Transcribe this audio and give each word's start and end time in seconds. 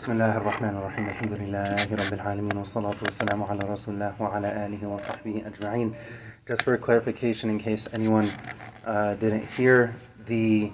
بسم 0.00 0.11
الله 0.11 0.37
الرحمن 0.37 0.69
الرحيم 0.69 1.05
الحمد 1.07 1.33
لله 1.33 1.95
رب 1.95 2.13
العالمين 2.13 2.57
والصلاة 2.57 2.95
والسلام 3.01 3.43
على 3.43 3.59
رسول 3.59 3.93
الله 3.93 4.13
وعلى 4.19 4.65
آله 4.65 4.87
وصحبه 4.87 5.43
أجمعين 5.45 5.93
Just 6.47 6.61
for 6.63 6.77
clarification 6.77 7.49
in 7.49 7.57
case 7.57 7.87
anyone 7.91 8.31
uh, 8.85 9.15
didn't 9.15 9.45
hear 9.49 9.95
the 10.27 10.71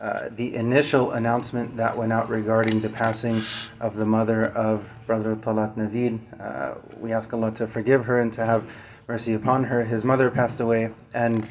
uh, 0.00 0.30
the 0.32 0.56
initial 0.56 1.12
announcement 1.12 1.76
that 1.76 1.96
went 1.96 2.12
out 2.12 2.28
regarding 2.28 2.80
the 2.80 2.88
passing 2.88 3.42
of 3.80 3.94
the 3.94 4.04
mother 4.06 4.46
of 4.46 4.88
Brother 5.06 5.36
Talat 5.36 5.76
Naveed. 5.76 6.18
Uh, 6.40 6.74
we 6.98 7.12
ask 7.12 7.32
Allah 7.32 7.52
to 7.52 7.68
forgive 7.68 8.06
her 8.06 8.18
and 8.18 8.32
to 8.32 8.44
have 8.44 8.68
mercy 9.06 9.34
upon 9.34 9.64
her. 9.64 9.84
His 9.84 10.04
mother 10.04 10.30
passed 10.30 10.60
away, 10.60 10.90
and 11.14 11.48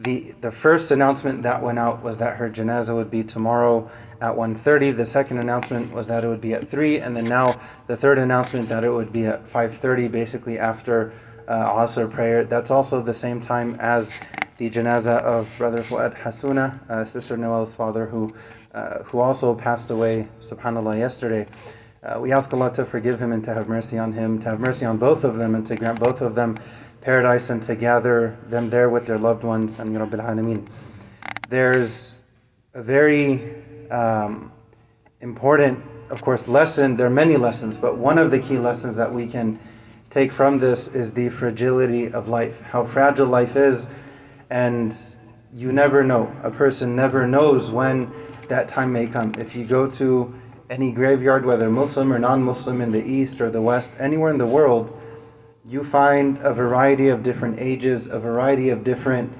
the 0.00 0.34
the 0.40 0.50
first 0.50 0.90
announcement 0.90 1.44
that 1.44 1.62
went 1.62 1.78
out 1.78 2.02
was 2.02 2.18
that 2.18 2.36
her 2.38 2.50
janazah 2.50 2.94
would 2.94 3.10
be 3.10 3.22
tomorrow 3.24 3.90
at 4.22 4.36
1:30. 4.36 4.96
The 4.96 5.04
second 5.04 5.38
announcement 5.38 5.92
was 5.92 6.06
that 6.06 6.24
it 6.24 6.28
would 6.28 6.40
be 6.40 6.54
at 6.54 6.68
3, 6.68 7.00
and 7.00 7.16
then 7.16 7.28
now 7.28 7.58
the 7.88 7.96
third 7.96 8.18
announcement 8.18 8.68
that 8.68 8.84
it 8.84 8.90
would 8.90 9.12
be 9.12 9.26
at 9.26 9.46
5:30, 9.48 10.10
basically 10.10 10.58
after 10.58 11.12
uh, 11.48 11.80
Asr 11.80 12.08
prayer. 12.08 12.44
That's 12.44 12.70
also 12.70 13.02
the 13.02 13.14
same 13.14 13.40
time 13.40 13.76
as 13.80 14.14
the 14.58 14.70
janazah 14.70 15.18
of 15.18 15.48
Brother 15.58 15.82
Fuad 15.82 16.14
Hasuna, 16.14 16.66
uh, 16.88 17.04
Sister 17.04 17.36
Noel's 17.36 17.74
father, 17.74 18.06
who 18.06 18.32
uh, 18.72 19.02
who 19.02 19.18
also 19.18 19.54
passed 19.54 19.90
away, 19.90 20.28
subhanallah, 20.40 20.98
yesterday. 20.98 21.46
Uh, 22.02 22.18
we 22.20 22.32
ask 22.32 22.52
Allah 22.54 22.72
to 22.74 22.84
forgive 22.84 23.20
him 23.20 23.32
and 23.32 23.44
to 23.44 23.54
have 23.54 23.68
mercy 23.68 23.98
on 23.98 24.12
him, 24.12 24.38
to 24.40 24.48
have 24.50 24.60
mercy 24.60 24.86
on 24.86 24.98
both 24.98 25.24
of 25.24 25.36
them, 25.36 25.54
and 25.54 25.66
to 25.66 25.76
grant 25.76 25.98
both 26.00 26.20
of 26.20 26.34
them 26.34 26.58
paradise 27.00 27.50
and 27.50 27.62
to 27.64 27.74
gather 27.74 28.36
them 28.48 28.70
there 28.70 28.88
with 28.88 29.06
their 29.06 29.18
loved 29.18 29.44
ones. 29.44 29.78
Ameen. 29.78 30.68
There's 31.48 32.21
a 32.74 32.82
very 32.82 33.54
um, 33.90 34.50
important, 35.20 35.84
of 36.10 36.22
course, 36.22 36.48
lesson. 36.48 36.96
There 36.96 37.06
are 37.06 37.10
many 37.10 37.36
lessons, 37.36 37.78
but 37.78 37.98
one 37.98 38.18
of 38.18 38.30
the 38.30 38.38
key 38.38 38.56
lessons 38.56 38.96
that 38.96 39.12
we 39.12 39.26
can 39.26 39.58
take 40.08 40.32
from 40.32 40.58
this 40.58 40.94
is 40.94 41.12
the 41.12 41.28
fragility 41.28 42.12
of 42.12 42.28
life, 42.28 42.60
how 42.60 42.84
fragile 42.84 43.26
life 43.26 43.56
is, 43.56 43.88
and 44.48 44.96
you 45.52 45.72
never 45.72 46.02
know. 46.02 46.34
A 46.42 46.50
person 46.50 46.96
never 46.96 47.26
knows 47.26 47.70
when 47.70 48.10
that 48.48 48.68
time 48.68 48.92
may 48.92 49.06
come. 49.06 49.34
If 49.38 49.54
you 49.54 49.66
go 49.66 49.86
to 49.90 50.34
any 50.70 50.92
graveyard, 50.92 51.44
whether 51.44 51.68
Muslim 51.68 52.10
or 52.10 52.18
non 52.18 52.42
Muslim 52.42 52.80
in 52.80 52.90
the 52.90 53.02
East 53.04 53.42
or 53.42 53.50
the 53.50 53.60
West, 53.60 53.96
anywhere 54.00 54.30
in 54.30 54.38
the 54.38 54.46
world, 54.46 54.98
you 55.66 55.84
find 55.84 56.38
a 56.38 56.54
variety 56.54 57.08
of 57.08 57.22
different 57.22 57.60
ages, 57.60 58.06
a 58.06 58.18
variety 58.18 58.70
of 58.70 58.82
different 58.82 59.34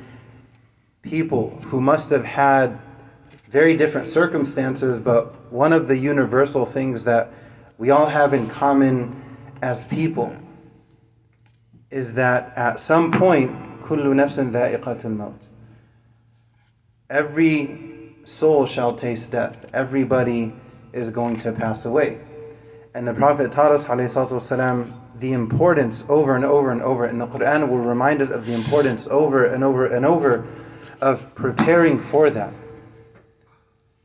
people 1.01 1.51
who 1.65 1.81
must 1.81 2.11
have 2.11 2.25
had 2.25 2.79
very 3.52 3.76
different 3.76 4.10
circumstances, 4.10 5.00
but 5.00 5.52
one 5.52 5.74
of 5.74 5.88
the 5.88 5.98
universal 5.98 6.66
things 6.66 7.06
that 7.06 7.32
we 7.78 7.92
all 7.92 8.06
have 8.08 8.34
in 8.34 8.48
common 8.48 9.24
as 9.62 9.86
people 9.86 10.36
is 11.90 12.16
that 12.16 12.58
at 12.58 12.80
some 12.80 13.12
point, 13.12 13.52
kullu 13.84 14.14
nafsin 14.14 14.52
dha'iqatul 14.52 15.16
maut. 15.16 15.42
Every 17.10 18.14
soul 18.26 18.66
shall 18.66 18.96
taste 18.96 19.32
death. 19.32 19.66
Everybody 19.74 20.54
is 20.92 21.12
going 21.12 21.40
to 21.40 21.54
pass 21.54 21.86
away. 21.86 22.20
And 22.94 23.08
the 23.08 23.14
Prophet 23.14 23.52
taught 23.52 23.72
us, 23.72 23.88
والسلام, 23.88 24.92
the 25.20 25.34
importance 25.34 26.06
over 26.10 26.36
and 26.36 26.44
over 26.44 26.72
and 26.72 26.82
over. 26.82 27.06
In 27.06 27.18
the 27.18 27.28
Quran, 27.28 27.70
we're 27.70 27.82
reminded 27.82 28.32
of 28.32 28.46
the 28.46 28.54
importance 28.54 29.08
over 29.08 29.46
and 29.46 29.64
over 29.64 29.86
and 29.86 30.06
over 30.06 30.46
of 31.02 31.34
preparing 31.36 32.02
for 32.02 32.30
that. 32.30 32.54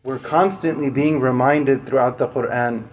We're 0.08 0.20
constantly 0.20 0.90
being 0.90 1.20
reminded 1.20 1.86
throughout 1.86 2.18
the 2.18 2.30
Quran 2.30 2.86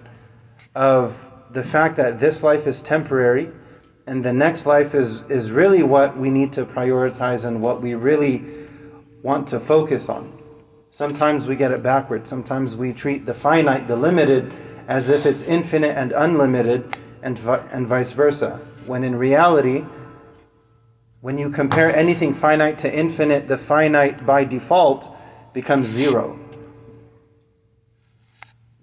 of 0.75 1.31
the 1.49 1.63
fact 1.63 1.99
that 1.99 2.19
this 2.19 2.43
life 2.43 2.67
is 2.67 2.83
temporary 2.83 3.53
and 4.05 4.25
the 4.25 4.33
next 4.33 4.67
life 4.67 4.97
is, 4.97 5.23
is 5.31 5.53
really 5.53 5.85
what 5.85 6.19
we 6.19 6.31
need 6.31 6.55
to 6.55 6.67
prioritize 6.67 7.47
and 7.47 7.63
what 7.63 7.81
we 7.81 7.95
really 7.95 8.43
want 9.23 9.47
to 9.51 9.61
focus 9.61 10.09
on. 10.09 10.37
Sometimes 10.91 11.47
we 11.47 11.55
get 11.55 11.71
it 11.71 11.85
backwards. 11.85 12.29
Sometimes 12.29 12.75
we 12.75 12.93
treat 12.93 13.25
the 13.25 13.33
finite, 13.33 13.87
the 13.87 13.95
limited, 13.95 14.53
as 14.89 15.09
if 15.09 15.25
it's 15.25 15.45
infinite 15.45 15.97
and 15.97 16.11
unlimited, 16.11 16.97
and, 17.23 17.39
and 17.71 17.87
vice 17.87 18.11
versa. 18.11 18.59
When 18.87 19.05
in 19.05 19.15
reality, 19.15 19.85
when 21.21 21.39
you 21.39 21.51
compare 21.51 21.95
anything 21.95 22.35
finite 22.35 22.81
to 22.81 22.93
infinite, 22.93 23.47
the 23.47 23.57
finite 23.57 24.27
by 24.27 24.43
default 24.43 25.09
becomes 25.53 25.87
zero. 25.87 26.41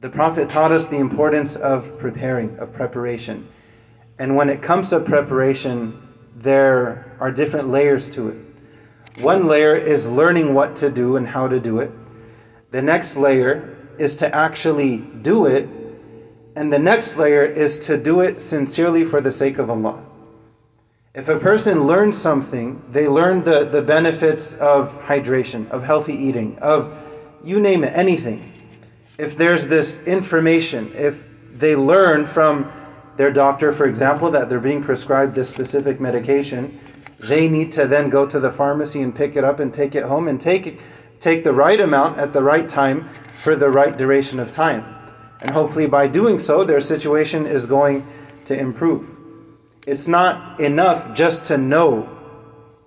The 0.02 0.10
Prophet 0.10 0.50
taught 0.50 0.72
us 0.72 0.88
the 0.88 0.98
importance 0.98 1.56
of 1.56 2.00
preparing, 2.00 2.58
of 2.60 2.74
preparation. 2.74 3.48
And 4.20 4.36
when 4.36 4.50
it 4.50 4.62
comes 4.62 4.90
to 4.90 5.00
preparation, 5.00 6.02
there 6.36 7.16
are 7.20 7.32
different 7.32 7.70
layers 7.70 8.10
to 8.12 8.30
it. 8.30 8.38
One 9.20 9.48
layer 9.48 9.76
is 9.76 10.12
learning 10.12 10.54
what 10.54 10.78
to 10.78 10.90
do 10.90 11.16
and 11.16 11.28
how 11.28 11.48
to 11.48 11.60
do 11.60 11.80
it. 11.80 11.92
The 12.72 12.82
next 12.82 13.16
layer 13.16 13.78
is 14.00 14.18
to 14.18 14.34
actually 14.34 14.98
do 14.98 15.46
it 15.46 15.70
and 16.56 16.72
the 16.72 16.80
next 16.80 17.18
layer 17.18 17.44
is 17.44 17.88
to 17.88 17.98
do 17.98 18.22
it 18.22 18.42
sincerely 18.42 19.06
for 19.06 19.22
the 19.22 19.32
sake 19.32 19.58
of 19.58 19.70
Allah. 19.70 20.04
If 21.14 21.30
a 21.30 21.40
person 21.40 21.86
learns 21.86 22.18
something, 22.18 22.84
they 22.90 23.08
learn 23.08 23.44
the, 23.44 23.66
the 23.66 23.82
benefits 23.82 24.54
of 24.54 24.94
hydration, 25.02 25.70
of 25.70 25.84
healthy 25.84 26.14
eating, 26.14 26.60
of 26.60 26.98
you 27.44 27.60
name 27.60 27.84
it, 27.84 27.94
anything. 27.96 28.51
If 29.22 29.38
there's 29.38 29.68
this 29.68 30.08
information, 30.08 30.94
if 30.96 31.28
they 31.54 31.76
learn 31.76 32.26
from 32.26 32.72
their 33.18 33.30
doctor, 33.32 33.72
for 33.72 33.86
example, 33.86 34.32
that 34.32 34.50
they're 34.50 34.60
being 34.60 34.82
prescribed 34.82 35.36
this 35.36 35.48
specific 35.48 36.00
medication, 36.00 36.80
they 37.20 37.48
need 37.48 37.74
to 37.74 37.86
then 37.86 38.10
go 38.10 38.26
to 38.26 38.40
the 38.40 38.50
pharmacy 38.50 39.00
and 39.04 39.14
pick 39.14 39.36
it 39.36 39.44
up 39.44 39.60
and 39.60 39.72
take 39.72 39.94
it 39.94 40.02
home 40.02 40.28
and 40.28 40.42
take, 40.42 40.82
take 41.20 41.44
the 41.44 41.54
right 41.54 41.80
amount 41.80 42.18
at 42.18 42.34
the 42.34 42.42
right 42.42 42.68
time 42.68 43.10
for 43.36 43.56
the 43.56 43.70
right 43.70 43.96
duration 43.96 44.40
of 44.40 44.52
time. 44.52 44.84
And 45.40 45.52
hopefully, 45.52 45.86
by 45.86 46.08
doing 46.08 46.40
so, 46.40 46.64
their 46.64 46.82
situation 46.82 47.46
is 47.46 47.68
going 47.68 48.08
to 48.46 48.58
improve. 48.58 49.08
It's 49.86 50.08
not 50.08 50.60
enough 50.60 51.14
just 51.14 51.46
to 51.50 51.60
know 51.60 52.10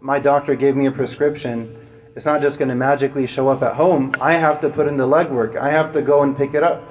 my 0.00 0.18
doctor 0.18 0.56
gave 0.56 0.74
me 0.74 0.86
a 0.86 0.90
prescription. 0.90 1.83
It's 2.14 2.26
not 2.26 2.42
just 2.42 2.60
going 2.60 2.68
to 2.68 2.76
magically 2.76 3.26
show 3.26 3.48
up 3.48 3.62
at 3.62 3.74
home. 3.74 4.14
I 4.20 4.34
have 4.34 4.60
to 4.60 4.70
put 4.70 4.86
in 4.86 4.96
the 4.96 5.06
legwork. 5.06 5.56
I 5.56 5.70
have 5.70 5.92
to 5.92 6.02
go 6.02 6.22
and 6.22 6.36
pick 6.36 6.54
it 6.54 6.62
up 6.62 6.84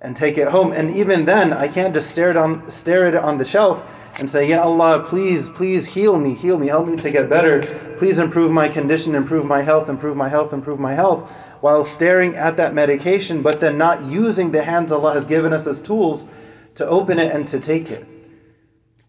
and 0.00 0.16
take 0.16 0.38
it 0.38 0.48
home. 0.48 0.72
And 0.72 0.90
even 0.90 1.26
then, 1.26 1.52
I 1.52 1.68
can't 1.68 1.92
just 1.92 2.08
stare 2.08 2.30
it 2.30 2.36
on 2.36 2.70
stare 2.70 3.04
at 3.06 3.14
it 3.14 3.22
on 3.22 3.36
the 3.36 3.44
shelf 3.44 3.84
and 4.18 4.30
say, 4.30 4.48
"Ya 4.48 4.62
Allah, 4.62 5.04
please, 5.04 5.50
please 5.50 5.86
heal 5.86 6.18
me, 6.18 6.32
heal 6.32 6.58
me, 6.58 6.68
help 6.68 6.86
me 6.86 6.96
to 6.96 7.10
get 7.10 7.28
better. 7.28 7.62
Please 7.98 8.18
improve 8.18 8.50
my 8.50 8.68
condition, 8.68 9.14
improve 9.14 9.44
my 9.44 9.60
health, 9.60 9.90
improve 9.90 10.16
my 10.16 10.28
health, 10.28 10.54
improve 10.54 10.80
my 10.80 10.94
health." 10.94 11.30
While 11.60 11.84
staring 11.84 12.34
at 12.34 12.56
that 12.56 12.72
medication, 12.72 13.42
but 13.42 13.60
then 13.60 13.76
not 13.76 14.04
using 14.04 14.50
the 14.50 14.62
hands 14.62 14.92
Allah 14.92 15.12
has 15.12 15.26
given 15.26 15.52
us 15.52 15.66
as 15.66 15.82
tools 15.82 16.26
to 16.76 16.88
open 16.88 17.18
it 17.18 17.34
and 17.34 17.46
to 17.48 17.60
take 17.60 17.90
it. 17.90 18.06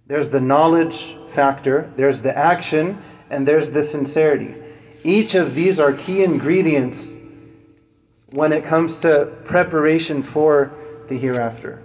There's 0.06 0.30
the 0.30 0.42
knowledge 0.42 1.16
factor, 1.28 1.90
there's 1.96 2.22
the 2.22 2.36
action, 2.38 2.98
and 3.30 3.48
there's 3.48 3.70
the 3.70 3.84
sincerity. 3.84 4.56
Each 5.03 5.34
of 5.34 5.55
these 5.55 5.81
are 5.81 5.93
key 5.93 6.25
ingredients 6.25 7.17
when 8.31 8.53
it 8.53 8.65
comes 8.65 9.03
to 9.03 9.33
preparation 9.45 10.22
for 10.22 10.72
the 11.09 11.17
hereafter. 11.17 11.83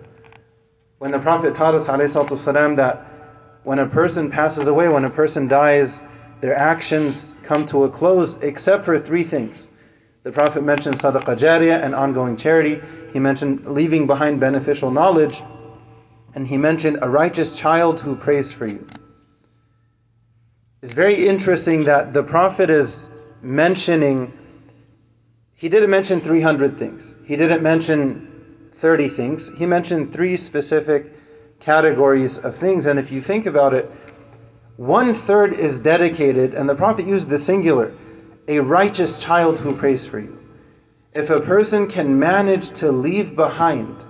When 0.98 1.12
the 1.12 1.20
Prophet 1.20 1.56
taught 1.56 1.76
us 1.76 1.88
والسلام, 1.88 2.78
that 2.78 3.06
when 3.64 3.80
a 3.80 3.88
person 3.88 4.32
passes 4.32 4.68
away, 4.68 4.90
when 4.90 5.06
a 5.06 5.10
person 5.10 5.48
dies, 5.48 6.02
their 6.42 6.56
actions 6.56 7.36
come 7.44 7.66
to 7.68 7.84
a 7.84 7.90
close 7.90 8.38
except 8.38 8.86
for 8.86 8.98
three 8.98 9.24
things. 9.24 9.70
The 10.24 10.32
Prophet 10.32 10.64
mentioned 10.64 10.96
sadaqah 10.96 11.38
jariyah 11.38 11.82
and 11.82 11.94
ongoing 11.96 12.38
charity. 12.38 12.82
He 13.14 13.20
mentioned 13.20 13.66
leaving 13.66 14.08
behind 14.08 14.40
beneficial 14.40 14.92
knowledge. 14.92 15.42
And 16.36 16.48
he 16.48 16.58
mentioned 16.58 17.00
a 17.02 17.10
righteous 17.10 17.58
child 17.58 18.00
who 18.00 18.16
prays 18.16 18.52
for 18.52 18.68
you. 18.68 18.88
It's 20.85 20.93
very 20.93 21.27
interesting 21.27 21.85
that 21.85 22.13
the 22.13 22.23
Prophet 22.23 22.69
is 22.69 23.09
mentioning, 23.41 24.37
he 25.55 25.71
didn't 25.71 25.89
mention 25.89 26.21
300 26.21 26.77
things. 26.77 27.17
He 27.25 27.37
didn't 27.37 27.63
mention 27.63 28.69
30 28.73 29.09
things. 29.09 29.49
He 29.49 29.65
mentioned 29.65 30.13
three 30.13 30.37
specific 30.37 31.11
categories 31.59 32.37
of 32.37 32.57
things. 32.57 32.85
And 32.85 32.99
if 32.99 33.13
you 33.13 33.23
think 33.23 33.47
about 33.47 33.73
it, 33.73 33.91
one 34.77 35.15
third 35.15 35.55
is 35.55 35.81
dedicated, 35.81 36.53
and 36.53 36.69
the 36.69 36.75
Prophet 36.75 37.07
used 37.07 37.31
the 37.31 37.39
singular, 37.39 37.95
a 38.47 38.61
righteous 38.61 39.23
child 39.23 39.59
who 39.59 39.75
prays 39.77 40.07
for 40.07 40.19
you. 40.19 40.39
If 41.15 41.31
a 41.31 41.41
person 41.41 41.89
can 41.89 42.19
manage 42.19 42.73
to 42.81 42.93
leave 42.93 43.35
behind 43.35 44.05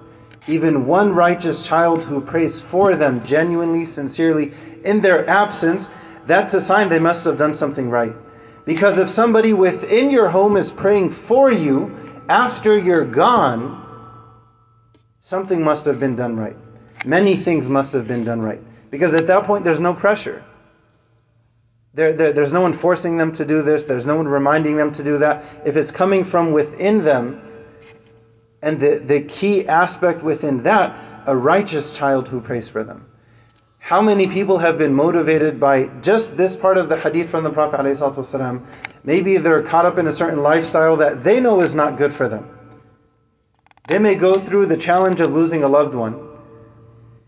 even 0.48 0.86
one 0.86 1.14
righteous 1.14 1.68
child 1.68 2.02
who 2.02 2.20
prays 2.20 2.60
for 2.60 2.96
them 2.96 3.24
genuinely, 3.24 3.84
sincerely, 3.84 4.52
in 4.84 5.02
their 5.02 5.30
absence, 5.30 5.88
that's 6.26 6.54
a 6.54 6.60
sign 6.60 6.88
they 6.88 6.98
must 6.98 7.24
have 7.24 7.36
done 7.36 7.54
something 7.54 7.90
right. 7.90 8.14
Because 8.64 8.98
if 8.98 9.08
somebody 9.08 9.52
within 9.52 10.10
your 10.10 10.28
home 10.28 10.56
is 10.56 10.72
praying 10.72 11.10
for 11.10 11.52
you 11.52 11.96
after 12.28 12.78
you're 12.78 13.04
gone, 13.04 13.84
something 15.20 15.62
must 15.62 15.84
have 15.86 16.00
been 16.00 16.16
done 16.16 16.36
right. 16.36 16.56
Many 17.04 17.34
things 17.34 17.68
must 17.68 17.92
have 17.92 18.08
been 18.08 18.24
done 18.24 18.40
right. 18.40 18.60
Because 18.90 19.14
at 19.14 19.26
that 19.26 19.44
point, 19.44 19.64
there's 19.64 19.80
no 19.80 19.92
pressure. 19.92 20.44
There, 21.92 22.12
there, 22.12 22.32
there's 22.32 22.52
no 22.52 22.62
one 22.62 22.72
forcing 22.72 23.18
them 23.18 23.32
to 23.32 23.44
do 23.44 23.62
this, 23.62 23.84
there's 23.84 24.06
no 24.06 24.16
one 24.16 24.26
reminding 24.26 24.76
them 24.76 24.92
to 24.92 25.04
do 25.04 25.18
that. 25.18 25.44
If 25.64 25.76
it's 25.76 25.90
coming 25.90 26.24
from 26.24 26.52
within 26.52 27.04
them, 27.04 27.40
and 28.62 28.80
the, 28.80 29.02
the 29.04 29.20
key 29.20 29.68
aspect 29.68 30.22
within 30.22 30.62
that, 30.62 30.96
a 31.26 31.36
righteous 31.36 31.96
child 31.96 32.28
who 32.28 32.40
prays 32.40 32.68
for 32.68 32.82
them. 32.82 33.06
How 33.84 34.00
many 34.00 34.28
people 34.28 34.56
have 34.56 34.78
been 34.78 34.94
motivated 34.94 35.60
by 35.60 35.88
just 36.00 36.38
this 36.38 36.56
part 36.56 36.78
of 36.78 36.88
the 36.88 36.96
hadith 36.96 37.28
from 37.28 37.44
the 37.44 37.50
Prophet 37.50 37.80
ﷺ? 37.80 38.64
Maybe 39.04 39.36
they're 39.36 39.62
caught 39.62 39.84
up 39.84 39.98
in 39.98 40.06
a 40.06 40.10
certain 40.10 40.42
lifestyle 40.42 40.96
that 40.96 41.22
they 41.22 41.38
know 41.38 41.60
is 41.60 41.74
not 41.74 41.98
good 41.98 42.10
for 42.10 42.26
them. 42.26 42.48
They 43.86 43.98
may 43.98 44.14
go 44.14 44.38
through 44.38 44.66
the 44.66 44.78
challenge 44.78 45.20
of 45.20 45.34
losing 45.34 45.64
a 45.64 45.68
loved 45.68 45.94
one. 45.94 46.18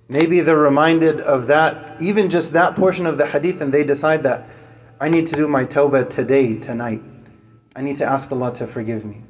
Maybe 0.08 0.40
they're 0.40 0.56
reminded 0.56 1.20
of 1.20 1.48
that, 1.48 2.00
even 2.00 2.30
just 2.30 2.54
that 2.54 2.74
portion 2.74 3.04
of 3.04 3.18
the 3.18 3.26
hadith, 3.26 3.60
and 3.60 3.70
they 3.70 3.84
decide 3.84 4.22
that 4.22 4.48
I 4.98 5.10
need 5.10 5.26
to 5.26 5.36
do 5.36 5.46
my 5.46 5.66
tawbah 5.66 6.08
today, 6.08 6.56
tonight. 6.56 7.02
I 7.76 7.82
need 7.82 7.98
to 7.98 8.06
ask 8.06 8.32
Allah 8.32 8.54
to 8.54 8.66
forgive 8.66 9.04
me. 9.04 9.20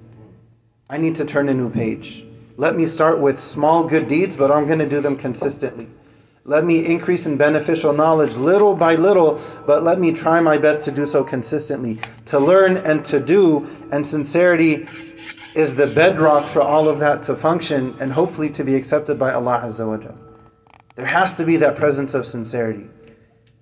I 0.89 0.99
need 0.99 1.17
to 1.17 1.25
turn 1.25 1.49
a 1.49 1.55
new 1.55 1.71
page. 1.71 2.25
Let 2.57 2.77
me 2.77 2.87
start 2.87 3.19
with 3.19 3.41
small 3.41 3.89
good 3.89 4.07
deeds, 4.07 4.37
but 4.37 4.53
I'm 4.53 4.69
going 4.69 4.79
to 4.79 4.89
do 4.89 5.01
them 5.01 5.17
consistently. 5.17 5.89
Let 6.49 6.65
me 6.65 6.87
increase 6.87 7.27
in 7.27 7.37
beneficial 7.39 7.93
knowledge 7.93 8.37
little 8.37 8.77
by 8.77 8.95
little, 8.95 9.41
but 9.67 9.83
let 9.83 9.99
me 9.99 10.13
try 10.13 10.39
my 10.39 10.59
best 10.59 10.85
to 10.85 10.93
do 10.93 11.05
so 11.05 11.25
consistently. 11.25 11.99
To 12.27 12.39
learn 12.39 12.77
and 12.77 13.05
to 13.07 13.19
do, 13.19 13.67
and 13.91 14.07
sincerity 14.07 14.87
is 15.57 15.75
the 15.75 15.89
bedrock 15.89 16.47
for 16.47 16.63
all 16.63 16.89
of 16.89 17.01
that 17.01 17.25
to 17.25 17.35
function 17.35 17.97
and 17.99 18.13
hopefully 18.13 18.51
to 18.51 18.63
be 18.63 18.77
accepted 18.77 19.19
by 19.19 19.33
Allah 19.33 19.63
Azza 19.65 19.89
wa 19.89 20.13
There 20.95 21.05
has 21.05 21.39
to 21.39 21.45
be 21.45 21.57
that 21.57 21.75
presence 21.75 22.15
of 22.15 22.25
sincerity. 22.25 22.87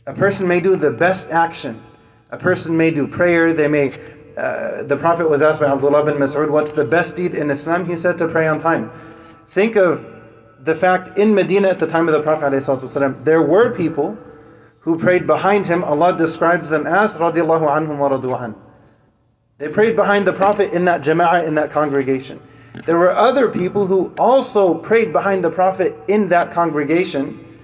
A 0.07 0.13
person 0.13 0.47
may 0.47 0.61
do 0.61 0.77
the 0.77 0.91
best 0.91 1.31
action. 1.31 1.83
A 2.31 2.37
person 2.37 2.77
may 2.77 2.91
do 2.91 3.07
prayer. 3.07 3.55
They 3.55 3.69
may. 3.69 3.95
Uh, 4.37 4.83
the 4.83 4.99
Prophet 4.99 5.31
was 5.31 5.41
asked 5.41 5.61
by 5.61 5.73
Abdullah 5.73 6.05
bin 6.05 6.17
Mas'ud, 6.17 6.51
"What's 6.51 6.73
the 6.73 6.85
best 6.85 7.17
deed 7.17 7.35
in 7.35 7.49
Islam?" 7.51 7.87
He 7.87 7.97
said 7.97 8.19
to 8.19 8.29
pray 8.29 8.47
on 8.47 8.59
time. 8.59 8.91
Think 9.47 9.77
of 9.77 10.05
the 10.65 10.75
fact 10.75 11.19
in 11.19 11.35
Medina 11.35 11.69
at 11.69 11.79
the 11.79 11.87
time 11.87 12.09
of 12.09 12.15
the 12.15 12.23
Prophet 12.23 12.53
ﷺ, 12.53 13.25
there 13.25 13.43
were 13.43 13.75
people 13.75 14.17
who 14.81 14.99
prayed 14.99 15.27
behind 15.27 15.67
him. 15.67 15.85
Allah 15.85 16.17
describes 16.17 16.69
them 16.69 16.87
as 16.87 17.19
radiallahu 17.19 17.69
anhum 17.69 17.99
wa 17.99 18.11
radu 18.11 18.55
They 19.59 19.69
prayed 19.69 19.97
behind 19.97 20.27
the 20.27 20.33
Prophet 20.33 20.73
in 20.73 20.87
that 20.87 21.03
jama'ah, 21.03 21.47
in 21.47 21.57
that 21.57 21.71
congregation. 21.71 22.41
There 22.87 22.99
were 22.99 23.15
other 23.15 23.51
people 23.51 23.87
who 23.87 24.13
also 24.19 24.75
prayed 24.75 25.13
behind 25.13 25.45
the 25.45 25.51
Prophet 25.51 25.95
in 26.09 26.29
that 26.29 26.53
congregation, 26.53 27.59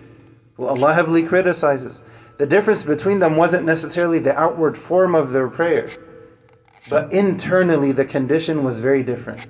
who 0.55 0.67
Allah 0.67 0.93
heavily 0.93 1.25
criticizes. 1.25 2.00
The 2.37 2.46
difference 2.46 2.85
between 2.85 3.19
them 3.19 3.37
wasn't 3.37 3.67
necessarily 3.67 4.19
the 4.19 4.38
outward 4.38 4.79
form 4.79 5.14
of 5.14 5.32
their 5.32 5.49
prayer, 5.49 5.91
but 6.88 7.12
internally 7.12 7.93
the 7.93 8.05
condition 8.05 8.62
was 8.62 8.79
very 8.81 9.03
different, 9.03 9.46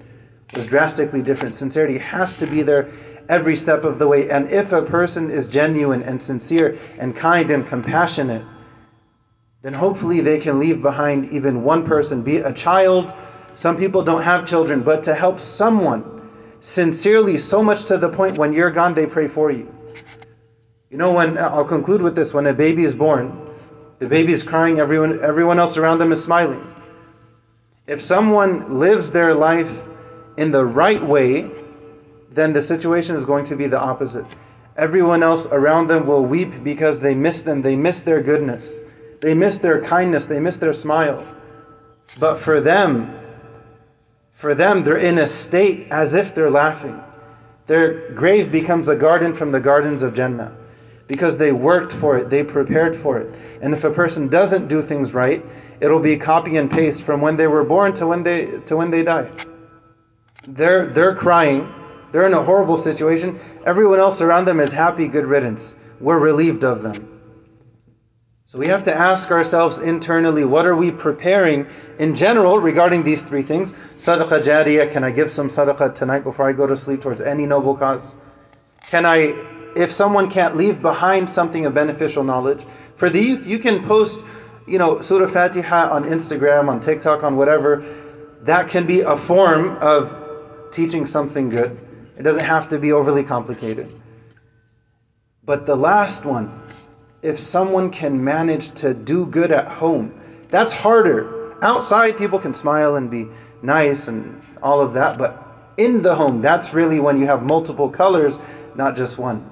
was 0.55 0.67
drastically 0.67 1.23
different. 1.23 1.55
Sincerity 1.55 1.99
has 1.99 2.37
to 2.37 2.47
be 2.47 2.63
there 2.63 2.89
every 3.31 3.55
step 3.55 3.85
of 3.85 3.99
the 3.99 4.09
way. 4.09 4.29
And 4.29 4.51
if 4.51 4.73
a 4.73 4.83
person 4.83 5.31
is 5.31 5.47
genuine 5.47 6.03
and 6.03 6.21
sincere 6.21 6.77
and 6.99 7.15
kind 7.15 7.51
and 7.51 7.67
compassionate, 7.67 8.45
then 9.63 9.73
hopefully 9.73 10.21
they 10.21 10.39
can 10.39 10.59
leave 10.59 10.83
behind 10.83 11.27
even 11.31 11.63
one 11.63 11.85
person, 11.85 12.23
be 12.23 12.39
a 12.39 12.53
child. 12.53 13.15
Some 13.55 13.77
people 13.77 14.03
don't 14.03 14.23
have 14.23 14.47
children, 14.47 14.83
but 14.83 15.05
to 15.05 15.15
help 15.15 15.39
someone 15.39 16.29
sincerely, 16.59 17.39
so 17.39 17.63
much 17.63 17.87
to 17.87 17.99
the 17.99 18.09
point 18.09 18.37
when 18.37 18.53
you're 18.53 18.71
gone, 18.71 18.95
they 18.95 19.07
pray 19.07 19.29
for 19.29 19.51
you. 19.51 19.73
You 20.91 20.99
know, 20.99 21.13
when 21.13 21.39
uh, 21.39 21.49
I'll 21.49 21.65
conclude 21.65 22.03
with 22.03 22.17
this: 22.17 22.35
when 22.35 22.47
a 22.47 22.55
baby 22.55 22.83
is 22.83 22.95
born, 22.95 23.49
the 24.01 24.09
baby 24.09 24.33
is 24.33 24.43
crying, 24.43 24.81
everyone, 24.81 25.23
everyone 25.23 25.59
else 25.61 25.77
around 25.77 25.99
them 25.99 26.11
is 26.11 26.23
smiling. 26.23 26.67
If 27.87 28.01
someone 28.01 28.79
lives 28.81 29.11
their 29.11 29.35
life 29.35 29.87
in 30.37 30.51
the 30.51 30.65
right 30.65 31.03
way, 31.03 31.51
then 32.41 32.55
the 32.55 32.63
situation 32.63 33.17
is 33.17 33.27
going 33.27 33.45
to 33.47 33.57
be 33.57 33.67
the 33.67 33.79
opposite. 33.79 34.25
Everyone 34.77 35.23
else 35.23 35.47
around 35.47 35.89
them 35.89 36.07
will 36.07 36.25
weep 36.25 36.65
because 36.65 37.01
they 37.01 37.15
miss 37.15 37.43
them, 37.43 37.61
they 37.61 37.77
miss 37.77 38.01
their 38.01 38.23
goodness, 38.23 38.83
they 39.21 39.35
miss 39.35 39.59
their 39.59 39.83
kindness, 39.83 40.25
they 40.25 40.41
miss 40.41 40.57
their 40.57 40.73
smile. 40.73 41.23
But 42.19 42.39
for 42.39 42.61
them, 42.61 43.15
for 44.33 44.55
them, 44.55 44.83
they're 44.85 44.97
in 44.97 45.19
a 45.19 45.27
state 45.27 45.89
as 45.91 46.15
if 46.15 46.35
they're 46.35 46.51
laughing. 46.51 46.99
Their 47.67 48.11
grave 48.13 48.51
becomes 48.51 48.89
a 48.89 48.97
garden 48.97 49.35
from 49.35 49.53
the 49.53 49.61
gardens 49.61 50.03
of 50.03 50.15
Jannah 50.15 50.57
because 51.07 51.37
they 51.37 51.53
worked 51.53 51.93
for 51.93 52.17
it, 52.19 52.31
they 52.31 52.43
prepared 52.43 52.97
for 52.97 53.19
it. 53.19 53.35
And 53.61 53.75
if 53.75 53.85
a 53.85 53.91
person 53.91 54.29
doesn't 54.29 54.69
do 54.69 54.81
things 54.81 55.13
right, 55.13 55.45
it'll 55.81 56.01
be 56.01 56.17
copy 56.17 56.57
and 56.57 56.71
paste 56.71 57.03
from 57.03 57.21
when 57.21 57.37
they 57.37 57.49
were 57.49 57.65
born 57.65 57.93
to 57.95 58.07
when 58.07 58.23
they 58.23 58.61
to 58.67 58.77
when 58.77 58.91
they 58.91 59.03
die. 59.03 59.31
They're 60.47 60.87
they're 60.87 61.15
crying 61.15 61.71
they're 62.13 62.27
in 62.27 62.35
a 62.35 62.43
horrible 62.43 62.77
situation. 62.77 63.39
Everyone 63.65 64.01
else 64.01 64.21
around 64.21 64.47
them 64.47 64.61
is 64.61 64.73
happy, 64.73 65.09
good 65.09 65.27
riddance. 65.27 65.77
We're 66.01 66.19
relieved 66.19 66.65
of 66.65 66.83
them. 66.83 67.21
So 68.51 68.59
we 68.59 68.67
have 68.67 68.85
to 68.85 68.93
ask 68.93 69.31
ourselves 69.31 69.79
internally, 69.79 70.45
what 70.45 70.67
are 70.67 70.75
we 70.75 70.91
preparing 70.91 71.69
in 72.01 72.17
general 72.17 72.59
regarding 72.59 73.05
these 73.05 73.23
three 73.23 73.43
things? 73.43 73.73
Sadaqah 73.73 74.41
jariyah, 74.41 74.91
can 74.91 75.05
I 75.05 75.13
give 75.13 75.31
some 75.31 75.47
sadaqah 75.47 75.95
tonight 75.95 76.25
before 76.25 76.49
I 76.49 76.53
go 76.53 76.67
to 76.67 76.77
sleep 76.77 77.03
towards 77.03 77.21
any 77.21 77.47
noble 77.47 77.77
cause? 77.77 78.17
Can 78.89 79.07
I, 79.07 79.73
if 79.77 79.93
someone 79.93 80.31
can't 80.31 80.57
leave 80.57 80.83
behind 80.83 81.31
something 81.31 81.65
of 81.65 81.75
beneficial 81.75 82.25
knowledge, 82.25 82.67
for 82.97 83.09
the 83.09 83.21
youth, 83.21 83.47
you 83.47 83.61
can 83.61 83.87
post, 83.87 84.25
you 84.67 84.79
know, 84.79 85.01
Surah 85.01 85.29
Fatiha 85.29 85.91
on 85.93 86.05
Instagram, 86.05 86.69
on 86.69 86.81
TikTok, 86.81 87.23
on 87.23 87.37
whatever. 87.37 87.85
That 88.43 88.69
can 88.69 88.87
be 88.87 89.03
a 89.03 89.17
form 89.17 89.77
of 89.77 90.71
teaching 90.73 91.07
something 91.07 91.51
good. 91.51 91.79
It 92.21 92.23
doesn't 92.23 92.45
have 92.45 92.69
to 92.69 92.79
be 92.79 92.93
overly 92.93 93.25
complicated. 93.25 93.91
But 95.43 95.65
the 95.65 95.75
last 95.75 96.27
one, 96.27 96.53
if 97.23 97.39
someone 97.39 97.89
can 97.89 98.23
manage 98.23 98.73
to 98.83 98.93
do 98.93 99.25
good 99.25 99.51
at 99.53 99.69
home, 99.69 100.21
that's 100.51 100.71
harder. 100.71 101.55
Outside, 101.63 102.19
people 102.19 102.39
can 102.39 102.53
smile 102.53 102.97
and 102.97 103.11
be 103.11 103.29
nice 103.63 104.09
and 104.09 104.43
all 104.63 104.83
of 104.83 104.93
that, 104.93 105.17
but 105.17 105.43
in 105.79 106.03
the 106.03 106.15
home, 106.15 106.43
that's 106.43 106.75
really 106.75 107.01
when 107.01 107.19
you 107.19 107.25
have 107.25 107.43
multiple 107.43 107.89
colors, 107.89 108.39
not 108.75 108.97
just 108.97 109.17
one. 109.17 109.51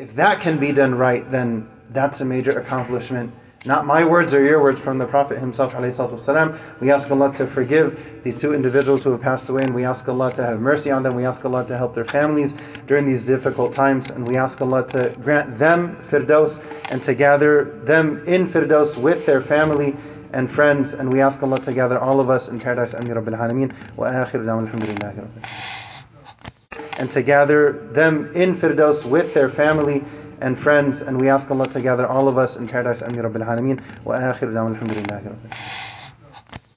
If 0.00 0.16
that 0.16 0.40
can 0.40 0.58
be 0.58 0.72
done 0.72 0.96
right, 0.96 1.30
then 1.30 1.70
that's 1.88 2.20
a 2.20 2.24
major 2.24 2.58
accomplishment 2.58 3.32
not 3.64 3.86
my 3.86 4.04
words 4.04 4.34
or 4.34 4.42
your 4.42 4.60
words 4.62 4.82
from 4.82 4.98
the 4.98 5.06
Prophet 5.06 5.38
himself. 5.38 5.72
We 6.80 6.90
ask 6.90 7.08
Allah 7.10 7.32
to 7.34 7.46
forgive 7.46 8.20
these 8.22 8.40
two 8.40 8.52
individuals 8.52 9.04
who 9.04 9.12
have 9.12 9.22
passed 9.22 9.48
away, 9.48 9.64
and 9.64 9.74
we 9.74 9.84
ask 9.84 10.06
Allah 10.08 10.32
to 10.34 10.44
have 10.44 10.60
mercy 10.60 10.90
on 10.90 11.02
them. 11.02 11.14
We 11.14 11.24
ask 11.24 11.42
Allah 11.44 11.64
to 11.66 11.76
help 11.76 11.94
their 11.94 12.04
families 12.04 12.52
during 12.86 13.06
these 13.06 13.26
difficult 13.26 13.72
times, 13.72 14.10
and 14.10 14.28
we 14.28 14.36
ask 14.36 14.60
Allah 14.60 14.86
to 14.88 15.16
grant 15.22 15.56
them 15.56 15.96
Firdaus 16.02 16.60
and 16.92 17.02
to 17.04 17.14
gather 17.14 17.64
them 17.64 18.24
in 18.26 18.42
Firdaus 18.42 19.00
with 19.00 19.24
their 19.24 19.40
family 19.40 19.96
and 20.32 20.50
friends. 20.50 20.92
And 20.92 21.10
we 21.10 21.22
ask 21.22 21.42
Allah 21.42 21.62
to 21.62 21.72
gather 21.72 21.98
all 21.98 22.20
of 22.20 22.28
us 22.28 22.50
in 22.50 22.60
paradise. 22.60 22.92
And 22.92 23.08
to 27.10 27.22
gather 27.22 27.72
them 27.72 28.26
in 28.34 28.52
Firdaus 28.52 29.08
with 29.08 29.32
their 29.32 29.48
family 29.48 30.04
and 30.44 30.58
friends, 30.58 31.00
and 31.00 31.18
we 31.18 31.30
ask 31.30 31.50
Allah 31.50 31.68
to 31.68 31.80
gather 31.80 32.06
all 32.06 32.28
of 32.28 32.36
us 32.36 32.56
in 32.58 32.68
paradise. 32.68 33.02
Amin 33.02 33.20
Rabbil 33.20 33.46
Alameen. 33.46 33.80
Wa 34.04 34.16
akhiru 34.16 34.52
alhamdulillahi 34.52 35.32
rabbil 35.32 35.93